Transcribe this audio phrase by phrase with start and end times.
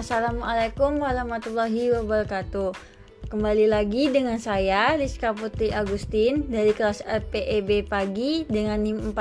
[0.00, 2.72] Assalamualaikum warahmatullahi wabarakatuh.
[3.28, 9.12] Kembali lagi dengan saya Rizka Putri Agustin dari kelas LPEB pagi dengan NIM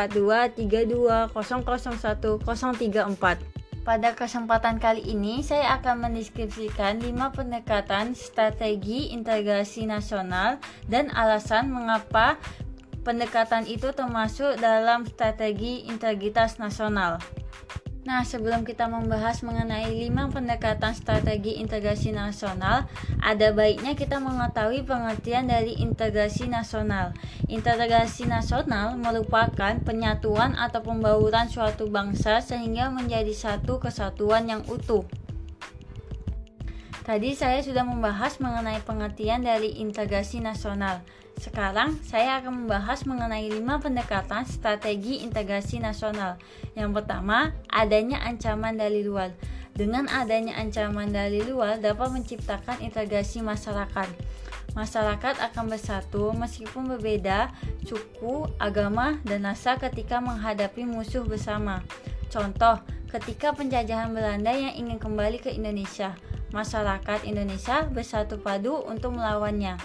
[1.35, 3.83] 42320010034.
[3.83, 12.39] Pada kesempatan kali ini saya akan mendeskripsikan 5 pendekatan strategi integrasi nasional dan alasan mengapa
[13.03, 17.19] pendekatan itu termasuk dalam strategi integritas nasional.
[18.07, 22.87] Nah, sebelum kita membahas mengenai lima pendekatan strategi integrasi nasional,
[23.19, 27.11] ada baiknya kita mengetahui pengertian dari integrasi nasional.
[27.51, 35.03] Integrasi nasional merupakan penyatuan atau pembauran suatu bangsa sehingga menjadi satu kesatuan yang utuh.
[37.09, 41.01] Tadi saya sudah membahas mengenai pengertian dari integrasi nasional.
[41.41, 46.37] Sekarang saya akan membahas mengenai lima pendekatan strategi integrasi nasional.
[46.77, 49.33] Yang pertama, adanya ancaman dari luar.
[49.73, 54.05] Dengan adanya ancaman dari luar dapat menciptakan integrasi masyarakat.
[54.77, 57.49] Masyarakat akan bersatu meskipun berbeda
[57.89, 61.81] suku, agama, dan rasa ketika menghadapi musuh bersama.
[62.29, 62.77] Contoh,
[63.09, 66.13] ketika penjajahan Belanda yang ingin kembali ke Indonesia,
[66.51, 69.77] masyarakat Indonesia bersatu padu untuk melawannya.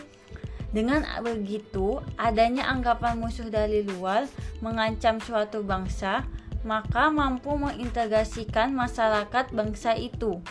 [0.75, 4.27] Dengan begitu, adanya anggapan musuh dari luar
[4.59, 6.27] mengancam suatu bangsa,
[6.67, 10.43] maka mampu mengintegrasikan masyarakat bangsa itu.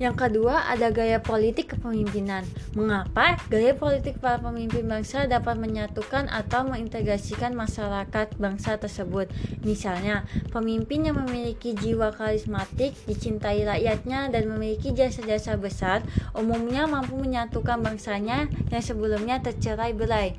[0.00, 2.48] Yang kedua, ada gaya politik kepemimpinan.
[2.72, 9.28] Mengapa gaya politik para pemimpin bangsa dapat menyatukan atau mengintegrasikan masyarakat bangsa tersebut?
[9.60, 10.24] Misalnya,
[10.56, 16.00] pemimpin yang memiliki jiwa karismatik, dicintai rakyatnya, dan memiliki jasa-jasa besar,
[16.32, 20.32] umumnya mampu menyatukan bangsanya yang sebelumnya tercerai berai.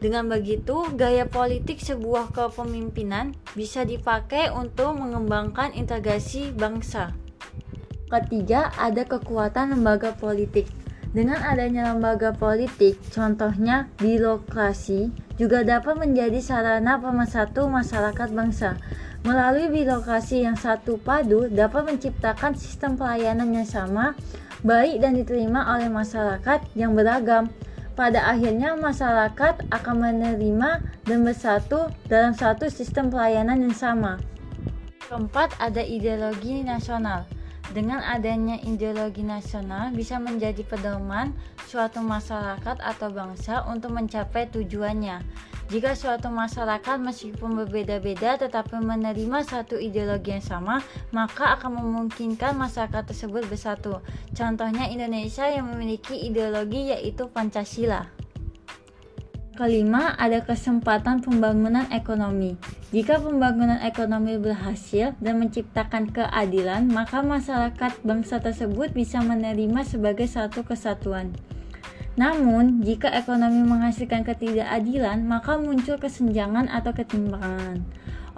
[0.00, 7.12] Dengan begitu, gaya politik sebuah kepemimpinan bisa dipakai untuk mengembangkan integrasi bangsa.
[8.14, 10.70] Ketiga, ada kekuatan lembaga politik.
[11.10, 18.78] Dengan adanya lembaga politik, contohnya birokrasi, juga dapat menjadi sarana pemersatu masyarakat bangsa.
[19.26, 24.14] Melalui birokrasi yang satu padu dapat menciptakan sistem pelayanan yang sama,
[24.62, 27.50] baik dan diterima oleh masyarakat yang beragam.
[27.98, 30.70] Pada akhirnya masyarakat akan menerima
[31.02, 34.22] dan bersatu dalam satu sistem pelayanan yang sama.
[35.02, 37.26] Keempat, ada ideologi nasional.
[37.74, 41.34] Dengan adanya ideologi nasional bisa menjadi pedoman
[41.66, 45.18] suatu masyarakat atau bangsa untuk mencapai tujuannya.
[45.74, 50.78] Jika suatu masyarakat meskipun berbeda-beda tetapi menerima satu ideologi yang sama,
[51.10, 53.98] maka akan memungkinkan masyarakat tersebut bersatu.
[54.30, 58.06] Contohnya Indonesia yang memiliki ideologi yaitu Pancasila.
[59.58, 62.54] Kelima, ada kesempatan pembangunan ekonomi.
[62.94, 70.62] Jika pembangunan ekonomi berhasil dan menciptakan keadilan, maka masyarakat bangsa tersebut bisa menerima sebagai satu
[70.62, 71.34] kesatuan.
[72.14, 77.82] Namun, jika ekonomi menghasilkan ketidakadilan, maka muncul kesenjangan atau ketimpangan.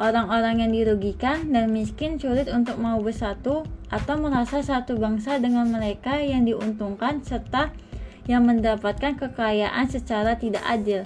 [0.00, 6.16] Orang-orang yang dirugikan dan miskin sulit untuk mau bersatu atau merasa satu bangsa dengan mereka
[6.24, 7.76] yang diuntungkan serta
[8.24, 11.04] yang mendapatkan kekayaan secara tidak adil.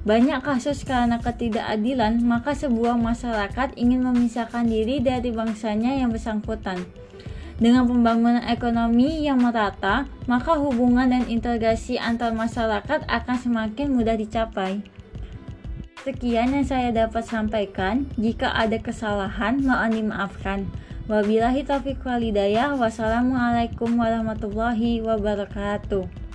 [0.00, 6.88] Banyak kasus karena ketidakadilan, maka sebuah masyarakat ingin memisahkan diri dari bangsanya yang bersangkutan.
[7.60, 14.80] Dengan pembangunan ekonomi yang merata, maka hubungan dan integrasi antar masyarakat akan semakin mudah dicapai.
[16.00, 18.08] Sekian yang saya dapat sampaikan.
[18.16, 20.64] Jika ada kesalahan, mohon dimaafkan.
[21.12, 22.72] Wabillahi taufiq walidayah.
[22.80, 26.29] Wassalamualaikum warahmatullahi wabarakatuh.